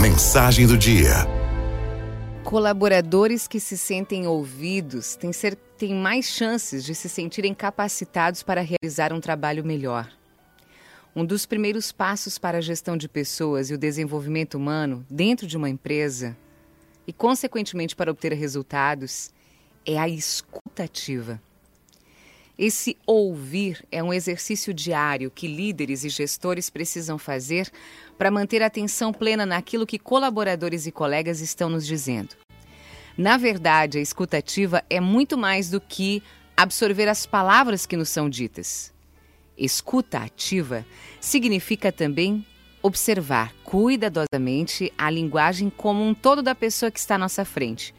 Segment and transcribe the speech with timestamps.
[0.00, 1.26] Mensagem do dia.
[2.44, 8.62] Colaboradores que se sentem ouvidos têm, ser, têm mais chances de se sentirem capacitados para
[8.62, 10.10] realizar um trabalho melhor.
[11.14, 15.56] Um dos primeiros passos para a gestão de pessoas e o desenvolvimento humano dentro de
[15.56, 16.36] uma empresa,
[17.06, 19.30] e consequentemente para obter resultados,
[19.84, 21.40] é a escutativa.
[22.64, 27.68] Esse ouvir é um exercício diário que líderes e gestores precisam fazer
[28.16, 32.36] para manter a atenção plena naquilo que colaboradores e colegas estão nos dizendo.
[33.18, 36.22] Na verdade, a escutativa é muito mais do que
[36.56, 38.94] absorver as palavras que nos são ditas.
[39.58, 40.86] Escuta ativa
[41.20, 42.46] significa também
[42.80, 47.92] observar cuidadosamente a linguagem como um todo da pessoa que está à nossa frente,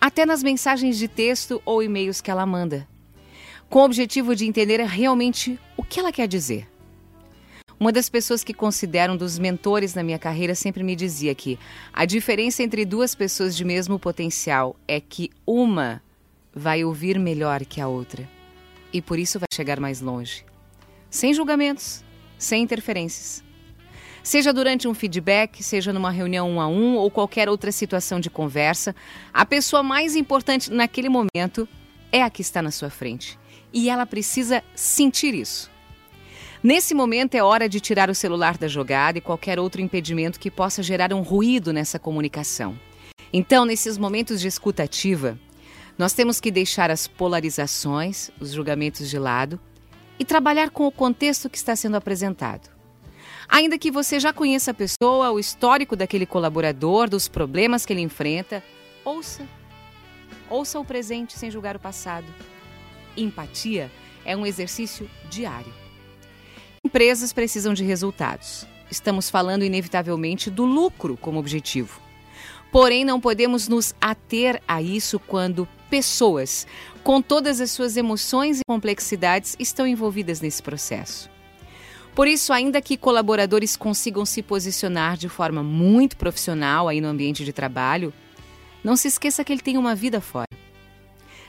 [0.00, 2.93] até nas mensagens de texto ou e-mails que ela manda
[3.74, 6.68] com o objetivo de entender realmente o que ela quer dizer.
[7.76, 11.58] Uma das pessoas que considero um dos mentores na minha carreira sempre me dizia que
[11.92, 16.00] a diferença entre duas pessoas de mesmo potencial é que uma
[16.54, 18.30] vai ouvir melhor que a outra
[18.92, 20.44] e por isso vai chegar mais longe.
[21.10, 22.04] Sem julgamentos,
[22.38, 23.42] sem interferências.
[24.22, 28.30] Seja durante um feedback, seja numa reunião um a um ou qualquer outra situação de
[28.30, 28.94] conversa,
[29.32, 31.68] a pessoa mais importante naquele momento
[32.14, 33.36] é a que está na sua frente
[33.72, 35.68] e ela precisa sentir isso.
[36.62, 40.48] Nesse momento é hora de tirar o celular da jogada e qualquer outro impedimento que
[40.48, 42.78] possa gerar um ruído nessa comunicação.
[43.32, 45.36] Então, nesses momentos de escuta ativa,
[45.98, 49.58] nós temos que deixar as polarizações, os julgamentos de lado
[50.16, 52.70] e trabalhar com o contexto que está sendo apresentado.
[53.48, 58.02] Ainda que você já conheça a pessoa, o histórico daquele colaborador, dos problemas que ele
[58.02, 58.62] enfrenta,
[59.04, 59.44] ouça.
[60.54, 62.32] Ouça o presente sem julgar o passado.
[63.16, 63.90] Empatia
[64.24, 65.74] é um exercício diário.
[66.84, 68.64] Empresas precisam de resultados.
[68.88, 72.00] Estamos falando inevitavelmente do lucro como objetivo.
[72.70, 76.68] Porém, não podemos nos ater a isso quando pessoas,
[77.02, 81.28] com todas as suas emoções e complexidades, estão envolvidas nesse processo.
[82.14, 87.44] Por isso, ainda que colaboradores consigam se posicionar de forma muito profissional aí no ambiente
[87.44, 88.14] de trabalho,
[88.84, 90.46] não se esqueça que ele tem uma vida fora.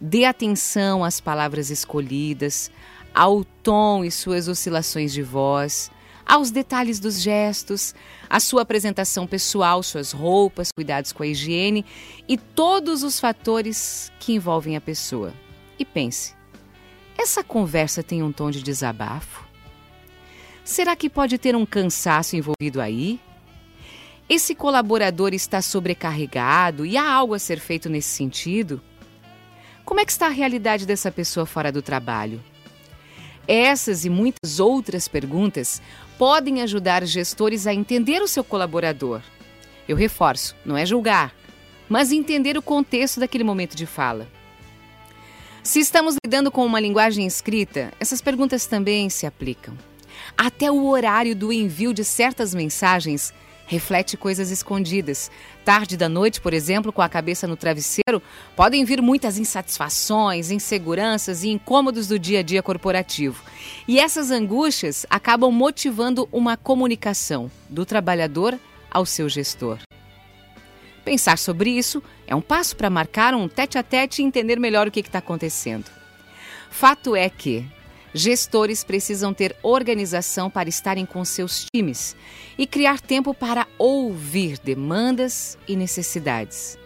[0.00, 2.70] Dê atenção às palavras escolhidas,
[3.12, 5.90] ao tom e suas oscilações de voz,
[6.24, 7.94] aos detalhes dos gestos,
[8.28, 11.84] a sua apresentação pessoal, suas roupas, cuidados com a higiene
[12.28, 15.32] e todos os fatores que envolvem a pessoa.
[15.78, 16.34] E pense:
[17.16, 19.46] essa conversa tem um tom de desabafo?
[20.64, 23.20] Será que pode ter um cansaço envolvido aí?
[24.28, 28.82] Esse colaborador está sobrecarregado e há algo a ser feito nesse sentido?
[29.84, 32.42] Como é que está a realidade dessa pessoa fora do trabalho?
[33.46, 35.80] Essas e muitas outras perguntas
[36.18, 39.20] podem ajudar gestores a entender o seu colaborador.
[39.88, 41.32] Eu reforço, não é julgar,
[41.88, 44.26] mas entender o contexto daquele momento de fala.
[45.62, 49.78] Se estamos lidando com uma linguagem escrita, essas perguntas também se aplicam.
[50.36, 53.34] Até o horário do envio de certas mensagens
[53.66, 55.30] reflete coisas escondidas.
[55.64, 58.22] Tarde da noite, por exemplo, com a cabeça no travesseiro,
[58.54, 63.42] podem vir muitas insatisfações, inseguranças e incômodos do dia a dia corporativo.
[63.86, 68.58] E essas angústias acabam motivando uma comunicação do trabalhador
[68.90, 69.78] ao seu gestor.
[71.04, 74.88] Pensar sobre isso é um passo para marcar um tete a tete e entender melhor
[74.88, 75.90] o que está acontecendo.
[76.70, 77.64] Fato é que
[78.16, 82.16] Gestores precisam ter organização para estarem com seus times
[82.56, 86.78] e criar tempo para ouvir demandas e necessidades.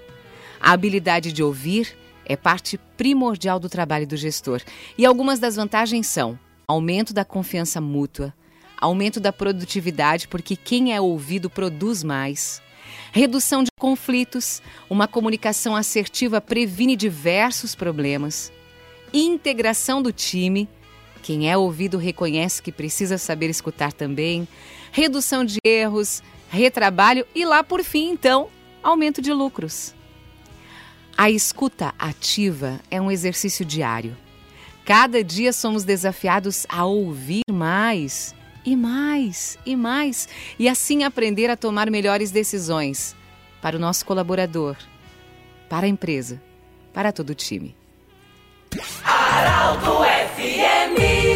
[0.60, 1.96] A habilidade de ouvir
[2.26, 4.60] é parte primordial do trabalho do gestor
[4.98, 6.36] e algumas das vantagens são
[6.66, 8.34] aumento da confiança mútua,
[8.76, 12.60] aumento da produtividade, porque quem é ouvido produz mais.
[13.12, 18.50] Redução de conflitos, uma comunicação assertiva previne diversos problemas.
[19.12, 20.68] Integração do time,
[21.22, 24.48] quem é ouvido reconhece que precisa saber escutar também,
[24.90, 28.48] redução de erros, retrabalho e lá por fim, então,
[28.82, 29.94] aumento de lucros.
[31.16, 34.16] A escuta ativa é um exercício diário.
[34.84, 38.34] Cada dia somos desafiados a ouvir mais
[38.64, 40.28] e mais e mais
[40.58, 43.14] e assim aprender a tomar melhores decisões
[43.60, 44.76] para o nosso colaborador,
[45.68, 46.42] para a empresa,
[46.92, 47.76] para todo o time.
[49.04, 50.00] Araldo
[50.98, 51.29] me.